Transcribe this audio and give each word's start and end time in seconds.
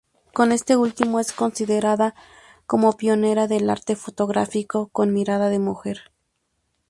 Con 0.33 0.51
este 0.51 0.75
último, 0.77 1.19
es 1.19 1.31
considerada 1.31 2.15
como 2.65 2.93
pionera 2.97 3.45
del 3.45 3.69
arte 3.69 3.95
fotográfico 3.95 4.87
con 4.87 5.13
mirada 5.13 5.49
de 5.49 5.59
mujer. 5.59 6.11